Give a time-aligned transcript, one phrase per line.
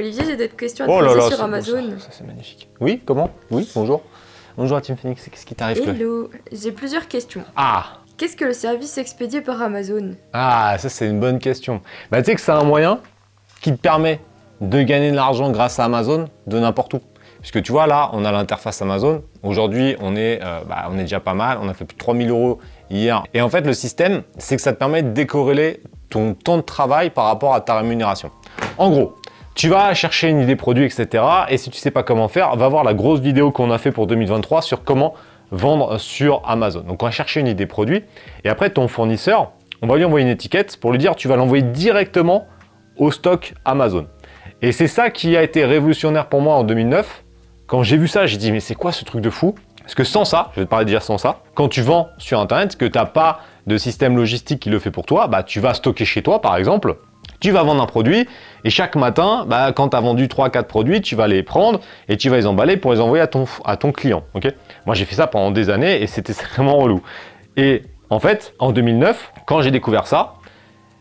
[0.00, 1.90] Olivier, j'ai d'autres questions à te Oh poser là, sur Amazon.
[1.98, 2.68] ça, ça, c'est magnifique.
[2.80, 3.28] Oui, comment?
[3.50, 4.00] Oui, bonjour.
[4.56, 7.44] Bonjour à Team Phoenix, qu'est-ce qui t'arrive Hello, j'ai plusieurs questions.
[7.54, 7.84] Ah
[8.16, 10.14] Qu'est-ce que le service expédié par Amazon?
[10.32, 11.82] Ah, ça c'est une bonne question.
[12.10, 13.00] Bah, tu sais que c'est un moyen
[13.60, 14.20] qui te permet
[14.62, 17.00] de gagner de l'argent grâce à Amazon de n'importe où.
[17.40, 19.22] Puisque tu vois, là, on a l'interface Amazon.
[19.42, 21.58] Aujourd'hui, on, est, euh, bah, on est déjà pas mal.
[21.62, 22.58] On a fait plus de 3000 euros
[22.90, 23.22] hier.
[23.32, 26.62] Et en fait, le système, c'est que ça te permet de décorréler ton temps de
[26.62, 28.30] travail par rapport à ta rémunération.
[28.76, 29.14] En gros,
[29.54, 31.24] tu vas chercher une idée produit, etc.
[31.48, 33.92] Et si tu sais pas comment faire, va voir la grosse vidéo qu'on a fait
[33.92, 35.14] pour 2023 sur comment
[35.50, 36.80] vendre sur Amazon.
[36.80, 38.04] Donc, on va chercher une idée produit.
[38.44, 39.52] Et après, ton fournisseur,
[39.82, 42.46] on va lui envoyer une étiquette pour lui dire tu vas l'envoyer directement
[42.96, 44.06] au stock Amazon.
[44.62, 47.24] Et c'est ça qui a été révolutionnaire pour moi en 2009.
[47.66, 49.54] Quand j'ai vu ça, j'ai dit mais c'est quoi ce truc de fou?
[49.82, 52.38] Parce que sans ça, je vais te parler déjà sans ça, quand tu vends sur
[52.38, 55.60] Internet, que tu n'as pas de système logistique qui le fait pour toi, bah, tu
[55.60, 56.96] vas stocker chez toi par exemple,
[57.40, 58.28] tu vas vendre un produit
[58.64, 62.16] et chaque matin, bah, quand tu as vendu 3-4 produits, tu vas les prendre et
[62.16, 63.26] tu vas les emballer pour les envoyer à
[63.76, 64.22] ton, client.
[64.86, 67.02] Moi j'ai fait ça pendant des années et c'était vraiment relou.
[67.56, 70.34] Et en fait, en 2009, quand j'ai découvert ça,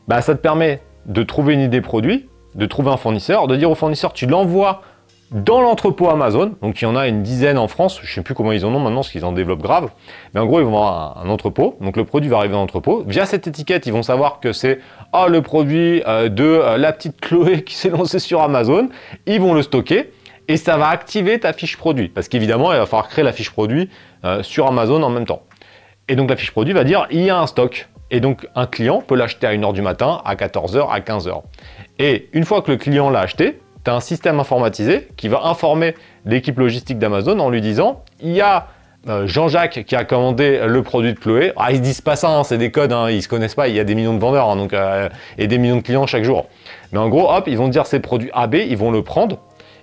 [0.08, 3.70] bah, ça te permet de trouver une idée produit, de trouver un fournisseur, de dire
[3.70, 4.82] au fournisseur tu l'envoies
[5.32, 8.22] dans l'entrepôt Amazon, donc il y en a une dizaine en France, je ne sais
[8.24, 9.92] plus comment ils en ont maintenant, parce qu'ils en développent grave,
[10.34, 13.04] mais en gros ils vont avoir un, entrepôt, donc le produit va arriver dans l'entrepôt,
[13.06, 14.80] via cette étiquette ils vont savoir que c'est
[15.14, 18.90] ah, le produit euh, de euh, la petite Chloé qui s'est lancée sur Amazon,
[19.28, 20.12] ils vont le stocker,
[20.48, 23.52] et ça va activer ta fiche produit, parce qu'évidemment il va falloir créer la fiche
[23.52, 23.90] produit
[24.26, 25.44] euh, sur Amazon en même temps.
[26.08, 27.88] Et donc la fiche produit va dire il y a un stock.
[28.12, 31.44] Et donc un client peut l'acheter à 1h du matin, à 14h, à 15h.
[32.00, 35.96] Et une fois que le client l'a acheté, un système informatisé qui va informer
[36.26, 38.68] l'équipe logistique d'Amazon en lui disant il y a
[39.08, 41.54] euh, Jean-Jacques qui a commandé le produit de Chloé.
[41.56, 43.76] Ah, ils disent pas ça, hein, c'est des codes, hein, ils se connaissent pas, il
[43.76, 46.48] y a des millions de vendeurs hein, euh, et des millions de clients chaque jour.
[46.92, 49.40] Mais en gros, hop, ils vont dire c'est produit AB, ils vont le prendre.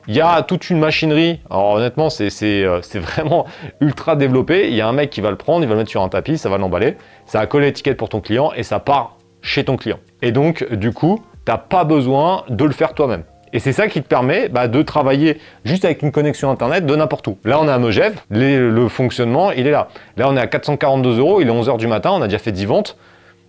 [0.06, 3.46] Il y a toute une machinerie, alors honnêtement c'est euh, vraiment
[3.80, 5.90] ultra développé, il y a un mec qui va le prendre, il va le mettre
[5.90, 8.78] sur un tapis, ça va l'emballer, ça va coller l'étiquette pour ton client et ça
[8.80, 9.98] part chez ton client.
[10.22, 13.24] Et donc du coup, tu n'as pas besoin de le faire toi-même.
[13.56, 16.94] Et c'est ça qui te permet bah, de travailler juste avec une connexion internet de
[16.94, 17.38] n'importe où.
[17.46, 19.88] Là, on est à Megève, les- le fonctionnement, il est là.
[20.18, 22.52] Là, on est à 442 euros, il est 11h du matin, on a déjà fait
[22.52, 22.98] 10 ventes.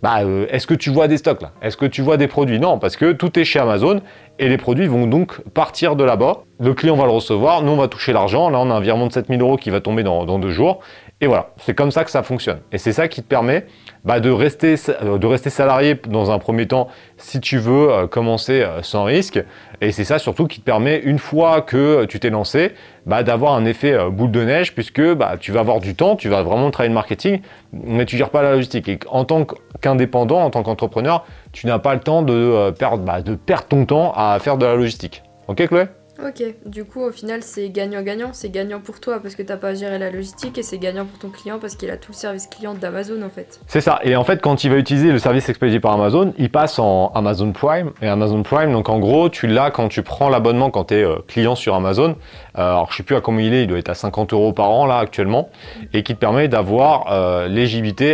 [0.01, 1.51] Bah, euh, est-ce que tu vois des stocks là?
[1.61, 2.57] Est-ce que tu vois des produits?
[2.57, 3.99] Non, parce que tout est chez Amazon
[4.39, 6.43] et les produits vont donc partir de là-bas.
[6.61, 8.49] Le client va le recevoir, nous on va toucher l'argent.
[8.49, 10.79] Là, on a un virement de 7000 euros qui va tomber dans, dans deux jours.
[11.19, 12.59] Et voilà, c'est comme ça que ça fonctionne.
[12.71, 13.65] Et c'est ça qui te permet
[14.05, 18.07] bah, de, rester, euh, de rester salarié dans un premier temps si tu veux euh,
[18.07, 19.43] commencer euh, sans risque.
[19.81, 22.73] Et c'est ça surtout qui te permet, une fois que tu t'es lancé,
[23.07, 26.29] bah, d'avoir un effet boule de neige puisque bah, tu vas avoir du temps, tu
[26.29, 27.41] vas vraiment travailler le marketing,
[27.73, 28.87] mais tu gères pas la logistique.
[28.87, 29.47] Et en tant
[29.81, 34.13] qu'indépendant, en tant qu'entrepreneur, tu n'as pas le temps de, perdre, bah, perdre ton temps
[34.15, 35.23] à faire de la logistique.
[35.47, 35.87] Ok Chloé?
[36.25, 39.69] Ok, du coup au final c'est gagnant-gagnant, c'est gagnant pour toi parce que t'as pas
[39.69, 42.17] à gérer la logistique et c'est gagnant pour ton client parce qu'il a tout le
[42.17, 43.59] service client d'Amazon en fait.
[43.67, 43.99] C'est ça.
[44.03, 47.11] Et en fait, quand il va utiliser le service expédié par Amazon, il passe en
[47.13, 47.91] Amazon Prime.
[48.01, 51.05] Et Amazon Prime, donc en gros, tu l'as quand tu prends l'abonnement quand tu es
[51.27, 52.15] client sur Amazon.
[52.57, 54.53] Euh, alors, je sais plus à combien il est, il doit être à 50 euros
[54.53, 55.49] par an là actuellement.
[55.93, 57.47] Et qui te permet d'avoir euh,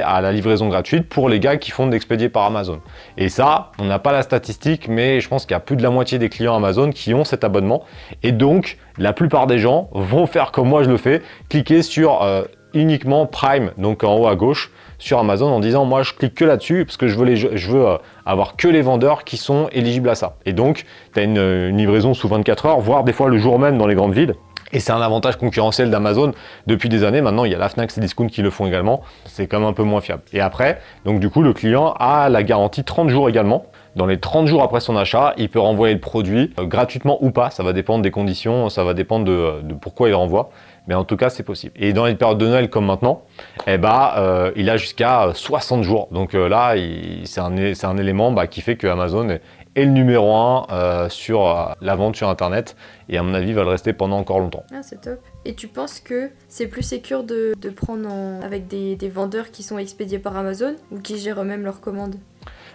[0.05, 2.81] à la livraison gratuite pour les gars qui font de l'expédié par Amazon.
[3.17, 5.83] Et ça, on n'a pas la statistique, mais je pense qu'il y a plus de
[5.83, 7.83] la moitié des clients Amazon qui ont cet abonnement.
[8.21, 12.21] Et donc, la plupart des gens vont faire comme moi je le fais, cliquer sur
[12.23, 12.43] euh,
[12.73, 16.45] uniquement Prime, donc en haut à gauche, sur Amazon en disant moi je clique que
[16.45, 20.37] là-dessus parce que je veux, euh, avoir que les vendeurs qui sont éligibles à ça.
[20.45, 23.59] Et donc, tu as une, une livraison sous 24 heures, voire des fois le jour
[23.59, 24.35] même dans les grandes villes.
[24.73, 26.33] Et c'est un avantage concurrentiel d'Amazon
[26.65, 27.21] depuis des années.
[27.21, 29.01] Maintenant, il y a la Fnac et Discount qui le font également.
[29.25, 30.23] C'est quand même un peu moins fiable.
[30.33, 33.67] Et après, donc du coup, le client a la garantie 30 jours également.
[33.95, 37.29] Dans les 30 jours après son achat, il peut renvoyer le produit euh, gratuitement ou
[37.29, 37.51] pas.
[37.51, 40.49] Ça va dépendre des conditions, ça va dépendre de, de pourquoi il renvoie.
[40.87, 41.73] Mais en tout cas, c'est possible.
[41.77, 43.21] Et dans les périodes de Noël comme maintenant,
[43.67, 46.07] eh euh, il a jusqu'à 60 jours.
[46.11, 46.75] Donc euh, là,
[47.23, 47.39] c'est
[47.85, 49.41] un élément bah, qui fait que Amazon est,
[49.75, 52.75] est le numéro un euh, sur euh, la vente sur Internet.
[53.09, 54.63] Et à mon avis, va le rester pendant encore longtemps.
[54.73, 55.19] Ah c'est top.
[55.45, 59.51] Et tu penses que c'est plus sécure de, de prendre en- avec des, des vendeurs
[59.51, 62.15] qui sont expédiés par Amazon ou qui gèrent eux-mêmes leurs commandes?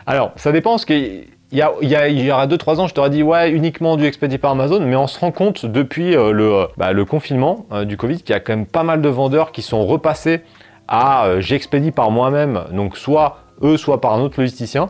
[0.06, 2.86] Alors, ça dépend, parce qu'il y a, il y a, il y aura 2-3 ans,
[2.88, 6.16] je t'aurais dit, ouais, uniquement du expédié par Amazon, mais on se rend compte depuis
[6.16, 9.08] euh, le, bah, le confinement du Covid qu'il y a quand même pas mal de
[9.08, 10.40] vendeurs qui sont repassés
[10.88, 14.88] à j'expédie par moi-même, donc soit eux, soit par un autre logisticien.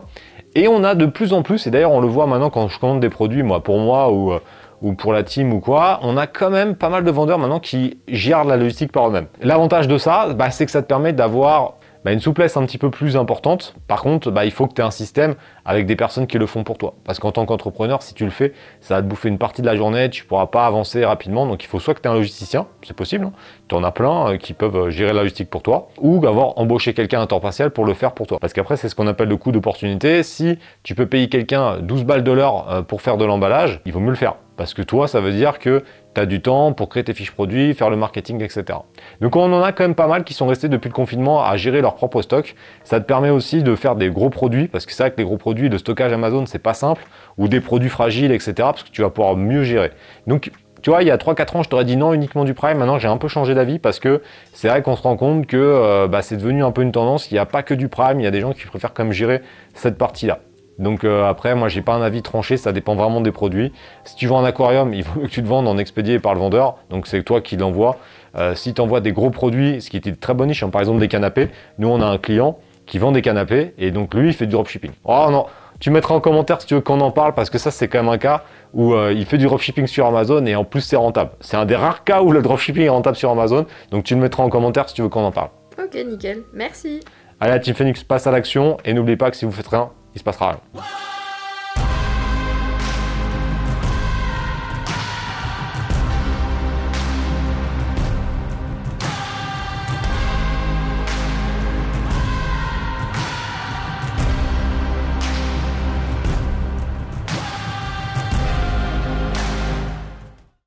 [0.55, 2.79] Et on a de plus en plus, et d'ailleurs on le voit maintenant quand je
[2.79, 4.39] commande des produits, moi pour moi ou, euh,
[4.81, 7.59] ou pour la team ou quoi, on a quand même pas mal de vendeurs maintenant
[7.59, 9.27] qui gèrent la logistique par eux-mêmes.
[9.41, 11.73] L'avantage de ça, bah, c'est que ça te permet d'avoir
[12.05, 13.75] bah, une souplesse un petit peu plus importante.
[13.87, 15.35] Par contre, bah, il faut que tu aies un système
[15.65, 16.95] avec des personnes qui le font pour toi.
[17.03, 19.67] Parce qu'en tant qu'entrepreneur, si tu le fais, ça va te bouffer une partie de
[19.67, 21.45] la journée, tu pourras pas avancer rapidement.
[21.45, 23.33] Donc il faut soit que tu aies un logisticien, c'est possible, hein.
[23.67, 26.57] tu en as plein euh, qui peuvent euh, gérer la logistique pour toi, ou avoir
[26.57, 28.37] embauché quelqu'un à temps partiel pour le faire pour toi.
[28.39, 30.23] Parce qu'après, c'est ce qu'on appelle le coût d'opportunité.
[30.23, 33.91] Si tu peux payer quelqu'un 12 balles de l'heure euh, pour faire de l'emballage, il
[33.91, 34.35] vaut mieux le faire.
[34.57, 35.83] Parce que toi, ça veut dire que
[36.15, 38.79] tu as du temps pour créer tes fiches produits, faire le marketing, etc.
[39.21, 41.55] Donc on en a quand même pas mal qui sont restés depuis le confinement à
[41.57, 42.55] gérer leur propre stock.
[42.83, 45.23] Ça te permet aussi de faire des gros produits, parce que c'est vrai que les
[45.23, 47.03] gros produits de stockage Amazon, c'est pas simple,
[47.37, 48.53] ou des produits fragiles, etc.
[48.57, 49.91] Parce que tu vas pouvoir mieux gérer.
[50.27, 50.51] Donc
[50.81, 52.77] tu vois, il y a 3-4 ans, je t'aurais dit non uniquement du Prime.
[52.77, 54.21] Maintenant, j'ai un peu changé d'avis parce que
[54.53, 57.31] c'est vrai qu'on se rend compte que euh, bah, c'est devenu un peu une tendance.
[57.31, 59.11] Il n'y a pas que du Prime, il y a des gens qui préfèrent comme
[59.11, 59.41] gérer
[59.73, 60.39] cette partie-là.
[60.79, 63.71] Donc euh, après, moi, j'ai pas un avis tranché, ça dépend vraiment des produits.
[64.05, 66.39] Si tu vends un aquarium, il faut que tu te vendes en expédié par le
[66.39, 67.97] vendeur, donc c'est toi qui l'envoie.
[68.35, 70.99] Euh, si tu envoies des gros produits, ce qui était très bon hein, par exemple
[70.99, 71.49] des canapés,
[71.79, 74.53] nous on a un client qui vend des canapés et donc lui il fait du
[74.53, 74.91] dropshipping.
[75.03, 75.45] Oh non,
[75.79, 77.99] tu mettras en commentaire si tu veux qu'on en parle parce que ça c'est quand
[77.99, 78.43] même un cas
[78.73, 81.31] où euh, il fait du dropshipping sur Amazon et en plus c'est rentable.
[81.41, 84.21] C'est un des rares cas où le dropshipping est rentable sur Amazon, donc tu le
[84.21, 85.49] mettras en commentaire si tu veux qu'on en parle.
[85.83, 86.99] Ok, nickel, merci.
[87.39, 89.89] Allez, la Team Phoenix passe à l'action et n'oubliez pas que si vous faites rien,
[90.15, 90.83] il se passera rien.